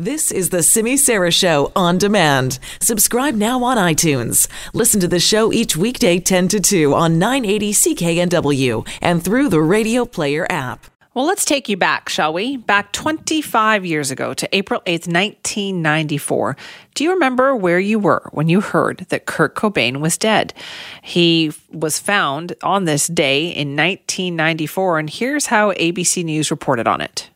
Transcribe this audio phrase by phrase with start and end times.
[0.00, 2.60] This is the Simi Sara Show on demand.
[2.80, 4.46] Subscribe now on iTunes.
[4.72, 9.60] Listen to the show each weekday 10 to 2 on 980 CKNW and through the
[9.60, 10.86] Radio Player app.
[11.14, 12.58] Well, let's take you back, shall we?
[12.58, 16.56] Back 25 years ago to April 8th, 1994.
[16.94, 20.54] Do you remember where you were when you heard that Kurt Cobain was dead?
[21.02, 27.00] He was found on this day in 1994, and here's how ABC News reported on
[27.00, 27.30] it.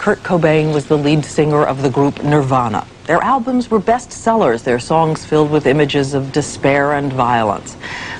[0.00, 2.86] Kurt Cobain was the lead singer of the group Nirvana.
[3.04, 7.74] Their albums were bestsellers, their songs filled with images of despair and violence.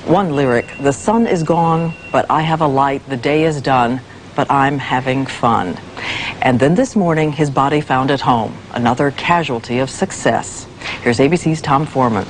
[0.05, 3.99] One lyric, the sun is gone, but I have a light, the day is done,
[4.35, 5.75] but I'm having fun.
[6.43, 10.67] And then this morning, his body found at home, another casualty of success.
[11.01, 12.27] Here's ABC's Tom Foreman.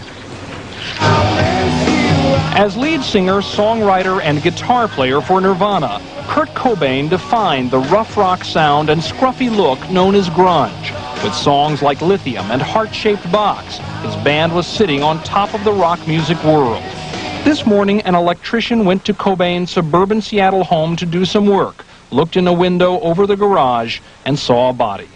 [2.54, 8.44] As lead singer, songwriter, and guitar player for Nirvana, Kurt Cobain defined the rough rock
[8.44, 11.24] sound and scruffy look known as grunge.
[11.24, 15.72] With songs like Lithium and Heart-Shaped Box, his band was sitting on top of the
[15.72, 16.84] rock music world.
[17.46, 22.36] This morning, an electrician went to Cobain's suburban Seattle home to do some work, looked
[22.36, 25.08] in a window over the garage, and saw a body.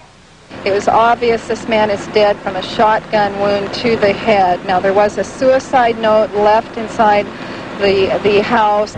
[0.66, 4.66] It was obvious this man is dead from a shotgun wound to the head.
[4.66, 7.28] Now, there was a suicide note left inside
[7.80, 8.96] the, the house.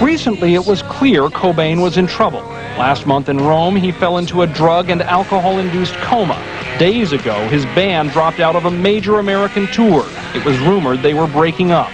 [0.00, 2.42] Recently, it was clear Cobain was in trouble.
[2.78, 6.40] Last month in Rome, he fell into a drug and alcohol-induced coma.
[6.78, 10.06] Days ago, his band dropped out of a major American tour.
[10.36, 11.90] It was rumored they were breaking up.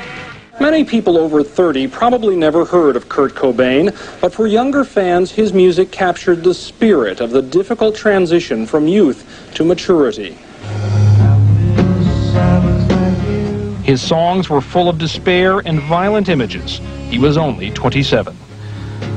[0.61, 5.53] Many people over 30 probably never heard of Kurt Cobain, but for younger fans, his
[5.53, 10.37] music captured the spirit of the difficult transition from youth to maturity.
[13.85, 16.81] His songs were full of despair and violent images.
[17.09, 18.37] He was only 27.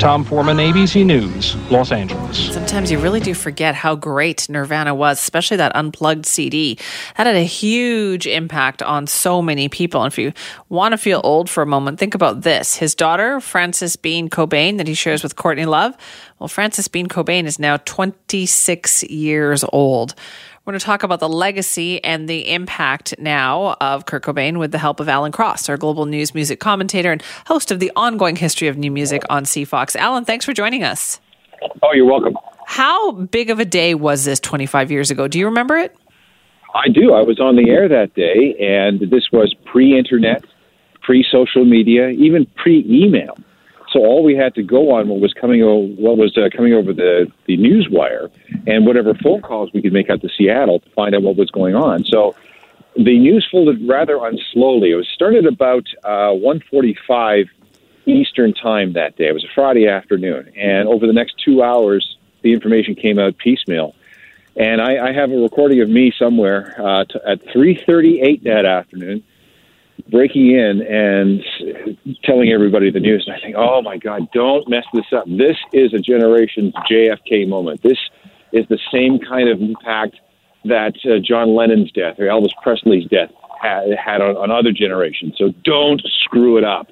[0.02, 2.52] Tom Foreman, ABC News, Los Angeles.
[2.52, 6.80] Sometimes you really do forget how great Nirvana was, especially that unplugged CD.
[7.18, 10.02] That had a huge impact on so many people.
[10.02, 10.34] And if you
[10.70, 12.76] want to feel old for a moment, think about this.
[12.76, 15.96] His daughter, Frances Bean Cobain, that he shares with Courtney Love,
[16.40, 20.16] well, Frances Bean Cobain is now 26 years old.
[20.64, 24.72] We're going to talk about the legacy and the impact now of Kurt Cobain with
[24.72, 28.36] the help of Alan Cross, our global news music commentator and host of the ongoing
[28.36, 29.96] history of new music on CFOX.
[29.96, 31.20] Alan, thanks for joining us.
[31.82, 32.38] Oh, you're welcome.
[32.68, 35.28] How big of a day was this 25 years ago?
[35.28, 35.96] Do you remember it?
[36.76, 37.12] I do.
[37.12, 40.46] I was on the air that day, and this was pre internet,
[41.02, 43.36] pre social media, even pre email.
[43.92, 46.74] So all we had to go on what was coming over, what was uh, coming
[46.74, 48.30] over the the news wire,
[48.66, 51.52] and whatever phone calls we could make out to Seattle to find out what was
[51.52, 52.06] going on.
[52.06, 52.36] So
[52.96, 54.92] the news folded rather unslowly.
[54.92, 57.50] It was started about uh, 1:45
[58.06, 59.28] Eastern time that day.
[59.28, 63.38] It was a Friday afternoon, and over the next two hours, the information came out
[63.38, 63.94] piecemeal.
[64.56, 69.24] And I, I have a recording of me somewhere uh, t- at 3:38 that afternoon
[70.10, 71.44] breaking in and
[72.24, 73.26] telling everybody the news.
[73.28, 75.26] And I think, oh my God, don't mess this up.
[75.28, 77.82] This is a generation's JFK moment.
[77.82, 77.98] This
[78.52, 80.16] is the same kind of impact
[80.66, 83.32] that uh, John Lennon's death or Elvis Presley's death
[83.62, 85.36] had, had on, on other generations.
[85.38, 86.88] So don't screw it up.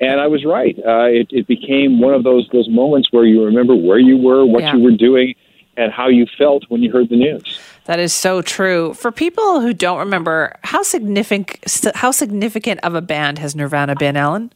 [0.00, 0.76] And I was right.
[0.78, 4.44] Uh, it, it became one of those those moments where you remember where you were,
[4.44, 4.74] what Yeah.
[4.74, 5.34] you were doing,
[5.76, 7.60] and how you felt when you heard the news.
[7.86, 8.94] That is so true.
[8.94, 11.58] For people who don't remember, how significant
[11.94, 14.52] how significant of a band has Nirvana been, Alan?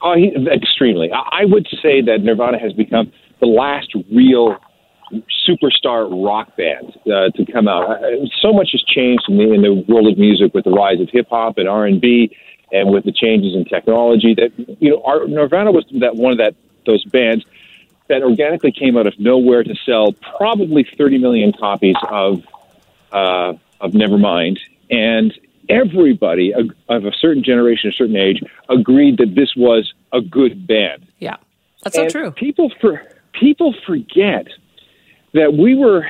[0.00, 1.10] Oh, extremely.
[1.12, 4.56] I I would say that Nirvana has become the last real
[5.48, 7.90] superstar rock band uh, to come out.
[7.90, 11.00] Uh, So much has changed in the, in the world of music with the rise
[11.00, 12.34] of hip hop and R and B,
[12.72, 14.34] and with the changes in technology.
[14.34, 16.54] That you know, our, Nirvana was that one of that
[16.86, 17.44] those bands
[18.08, 22.42] that organically came out of nowhere to sell probably 30 million copies of
[23.12, 24.58] uh, of Nevermind,
[24.90, 25.32] and
[25.68, 31.06] everybody of a certain generation, a certain age, agreed that this was a good band.
[31.18, 31.36] Yeah.
[31.84, 32.30] That's so true.
[32.32, 33.02] People for
[33.32, 34.48] people forget
[35.34, 36.04] that we were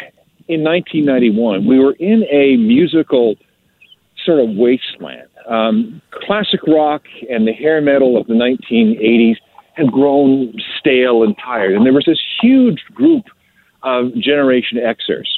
[0.48, 1.66] in 1991.
[1.66, 3.36] We were in a musical
[4.24, 5.28] sort of wasteland.
[5.46, 9.36] Um, classic rock and the hair metal of the 1980s
[9.78, 13.24] had grown stale and tired, and there was this huge group
[13.82, 15.28] of Generation Xers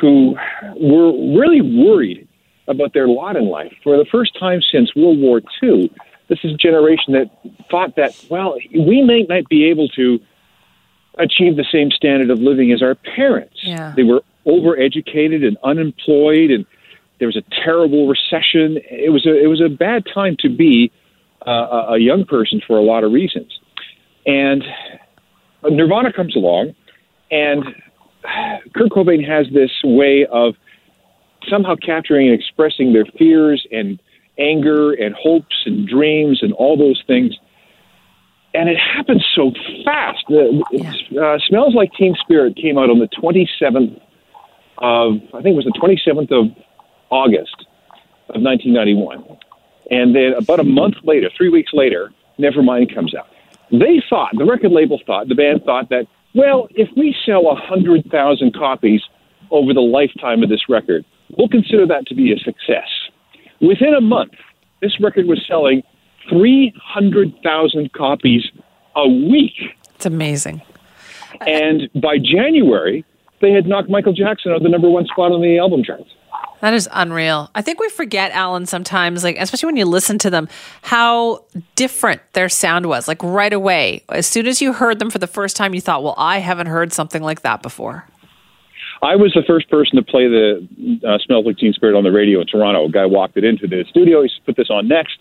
[0.00, 0.34] who
[0.80, 2.26] were really worried
[2.68, 3.72] about their lot in life.
[3.84, 5.90] For the first time since World War II,
[6.28, 7.30] this is a generation that
[7.70, 10.18] thought that, well, we may not be able to
[11.18, 13.56] achieve the same standard of living as our parents.
[13.62, 13.92] Yeah.
[13.96, 16.66] They were overeducated and unemployed, and
[17.18, 18.78] there was a terrible recession.
[18.90, 20.92] It was a it was a bad time to be
[21.46, 23.55] uh, a young person for a lot of reasons.
[24.26, 24.64] And
[25.62, 26.74] Nirvana comes along,
[27.30, 27.64] and
[28.74, 30.54] Kurt Cobain has this way of
[31.48, 34.00] somehow capturing and expressing their fears and
[34.38, 37.34] anger and hopes and dreams and all those things.
[38.52, 39.52] And it happens so
[39.84, 40.24] fast.
[40.30, 44.00] Uh, uh, Smells Like Teen Spirit came out on the 27th
[44.78, 46.56] of, I think it was the 27th of
[47.10, 47.66] August
[48.30, 49.38] of 1991.
[49.90, 53.28] And then about a month later, three weeks later, Nevermind comes out.
[53.70, 58.54] They thought, the record label thought, the band thought that, well, if we sell 100,000
[58.54, 59.02] copies
[59.50, 61.04] over the lifetime of this record,
[61.36, 62.88] we'll consider that to be a success.
[63.60, 64.32] Within a month,
[64.80, 65.82] this record was selling
[66.28, 68.42] 300,000 copies
[68.94, 69.54] a week.
[69.94, 70.62] It's amazing.
[71.40, 73.04] And by January,
[73.40, 76.10] they had knocked Michael Jackson out of the number one spot on the album charts.
[76.60, 77.50] That is unreal.
[77.54, 80.48] I think we forget, Alan, sometimes, like, especially when you listen to them,
[80.82, 81.44] how
[81.74, 83.06] different their sound was.
[83.06, 86.02] Like, right away, as soon as you heard them for the first time, you thought,
[86.02, 88.04] well, I haven't heard something like that before.
[89.02, 90.66] I was the first person to play the
[91.06, 92.86] uh, Smells Like Teen Spirit on the radio in Toronto.
[92.86, 94.22] A guy walked it into the studio.
[94.22, 95.18] He put this on next.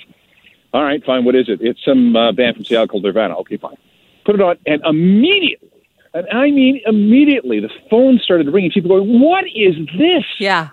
[0.74, 1.26] All right, fine.
[1.26, 1.60] What is it?
[1.62, 3.36] It's some uh, band from Seattle called Nirvana.
[3.40, 3.78] Okay, fine.
[4.26, 5.70] Put it on, and immediately,
[6.14, 8.72] and I mean immediately, the phone started ringing.
[8.72, 10.70] People going, "What is this?" Yeah.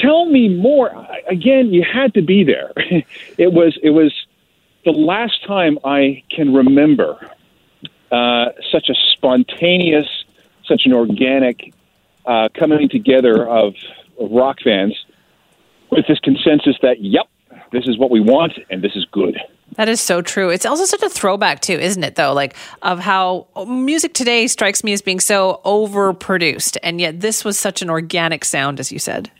[0.00, 0.90] Tell me more.
[1.28, 2.72] Again, you had to be there.
[3.38, 4.12] it was it was
[4.84, 7.18] the last time I can remember
[8.10, 10.08] uh, such a spontaneous,
[10.64, 11.74] such an organic
[12.26, 13.74] uh, coming together of,
[14.18, 15.04] of rock fans
[15.90, 17.28] with this consensus that, yep,
[17.72, 19.38] this is what we want and this is good.
[19.76, 20.50] That is so true.
[20.50, 22.16] It's also such a throwback too, isn't it?
[22.16, 27.44] Though, like of how music today strikes me as being so overproduced, and yet this
[27.44, 29.30] was such an organic sound, as you said.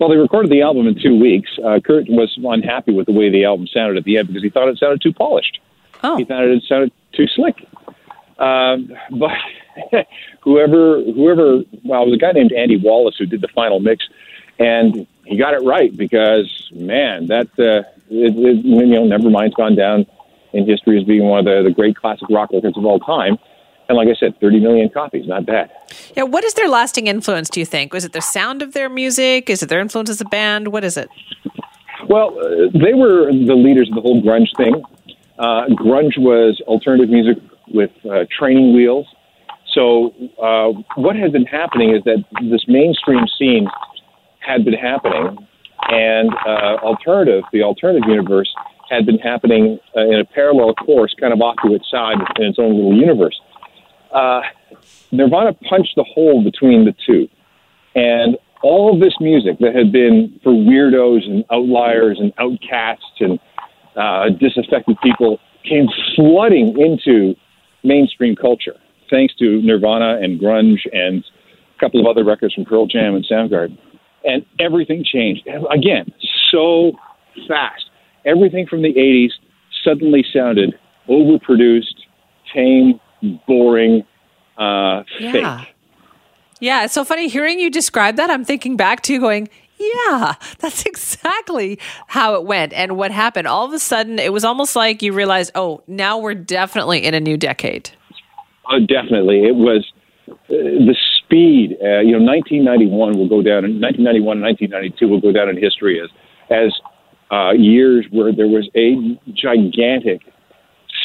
[0.00, 1.50] Well, they recorded the album in two weeks.
[1.62, 4.48] Uh, Kurt was unhappy with the way the album sounded at the end because he
[4.48, 5.60] thought it sounded too polished.
[6.02, 7.68] Oh, he thought it sounded too slick.
[8.38, 9.36] Um, but
[10.40, 14.08] whoever, whoever, well, it was a guy named Andy Wallace who did the final mix,
[14.58, 19.76] and he got it right because man, that uh, it, it, you know, Nevermind's gone
[19.76, 20.06] down
[20.54, 23.36] in history as being one of the, the great classic rock records of all time.
[23.90, 25.70] And like I said, 30 million copies, not bad.
[26.16, 27.92] Yeah, what is their lasting influence, do you think?
[27.92, 29.48] Was it the sound of their music?
[29.48, 30.68] Is it their influence as a band?
[30.68, 31.08] What is it?
[32.08, 34.82] Well, uh, they were the leaders of the whole grunge thing.
[35.38, 37.38] Uh, grunge was alternative music
[37.72, 39.06] with uh, training wheels.
[39.72, 40.12] So
[40.42, 43.68] uh, what had been happening is that this mainstream scene
[44.40, 45.38] had been happening,
[45.88, 48.52] and uh, alternative, the alternative universe,
[48.90, 52.46] had been happening uh, in a parallel course, kind of off to its side in
[52.46, 53.40] its own little universe.
[55.12, 57.28] Nirvana punched the hole between the two,
[57.94, 63.38] and all of this music that had been for weirdos and outliers and outcasts and
[63.96, 65.38] uh, disaffected people
[65.68, 67.34] came flooding into
[67.82, 68.76] mainstream culture,
[69.08, 71.24] thanks to Nirvana and grunge and
[71.76, 73.78] a couple of other records from Pearl Jam and Soundgarden.
[74.24, 75.48] And everything changed.
[75.70, 76.12] Again,
[76.50, 76.92] so
[77.48, 77.84] fast.
[78.26, 79.30] Everything from the 80s
[79.82, 80.74] suddenly sounded
[81.08, 81.96] overproduced,
[82.54, 83.00] tame,
[83.46, 84.02] boring,
[84.60, 85.32] uh, Yeah.
[85.60, 85.74] fake.
[86.60, 88.28] Yeah, it's so funny hearing you describe that.
[88.30, 89.48] I'm thinking back to going,
[89.78, 93.46] yeah, that's exactly how it went and what happened.
[93.48, 97.14] All of a sudden, it was almost like you realized, oh, now we're definitely in
[97.14, 97.90] a new decade.
[98.70, 99.44] Oh, definitely.
[99.44, 99.90] It was
[100.30, 101.78] uh, the speed.
[101.82, 105.56] Uh, you know, 1991 will go down, in 1991 and 1992 will go down in
[105.56, 106.10] history as,
[106.50, 106.72] as
[107.32, 110.20] uh, years where there was a gigantic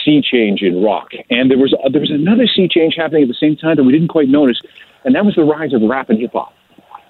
[0.06, 1.10] sea change in rock.
[1.30, 3.84] And there was, uh, there was another sea change happening at the same time that
[3.84, 4.62] we didn't quite notice,
[5.04, 6.54] and that was the rise of rap and hip hop.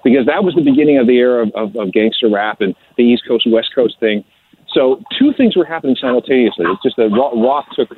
[0.02, 3.02] Because that was the beginning of the era of, of, of gangster rap and the
[3.02, 4.24] East Coast West Coast thing.
[4.72, 6.66] So two things were happening simultaneously.
[6.68, 7.90] It's just that rock, rock took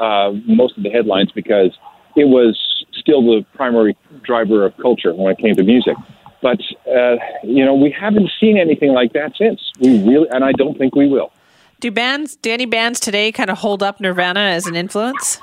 [0.00, 1.76] uh, most of the headlines because
[2.14, 2.58] it was
[2.92, 5.96] still the primary driver of culture when it came to music.
[6.42, 9.60] But uh, you know, we haven't seen anything like that since.
[9.80, 11.32] We really, and I don't think we will.
[11.78, 15.40] Do bands, do any bands today kind of hold up Nirvana as an influence?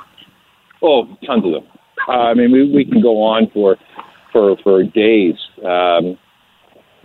[0.81, 1.63] Oh, tons of them.
[2.07, 3.77] Uh, I mean, we, we can go on for
[4.31, 5.35] for for days.
[5.63, 6.17] Um,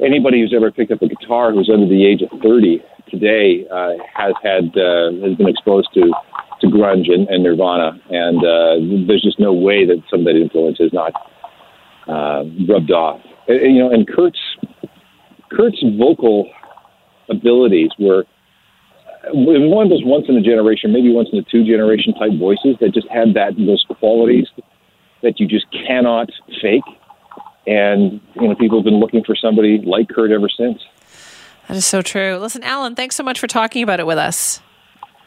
[0.03, 3.93] anybody who's ever picked up a guitar who's under the age of thirty today uh,
[4.15, 6.11] has had uh, has been exposed to
[6.61, 10.37] to grunge and, and Nirvana, and uh, there's just no way that some of that
[10.37, 11.13] influence is not
[12.09, 13.21] uh, rubbed off.
[13.47, 14.41] And, and, you know, and Kurt's
[15.53, 16.51] Kurt's vocal
[17.29, 18.25] abilities were
[19.33, 22.77] one of those once in a generation, maybe once in a two generation type voices
[22.81, 24.49] that just had that those qualities
[25.23, 26.31] that you just cannot
[26.61, 26.83] fake.
[27.67, 30.83] And you know, people have been looking for somebody like Kurt ever since.
[31.69, 32.39] That is so true.
[32.39, 34.61] Listen, Alan, thanks so much for talking about it with us.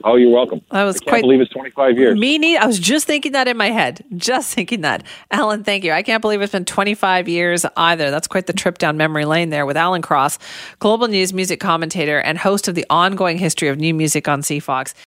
[0.04, 0.62] Oh, you're welcome.
[0.72, 2.20] I was I can't quite- believe it's 25 years.
[2.20, 2.62] Me neither.
[2.64, 4.04] I was just thinking that in my head.
[4.16, 5.04] Just thinking that.
[5.32, 5.92] Alan, thank you.
[5.92, 8.12] I can't believe it's been 25 years either.
[8.12, 10.40] That's quite the trip down memory lane there with Alan Cross,
[10.80, 14.94] Global News music commentator and host of the ongoing history of new music on CFOX.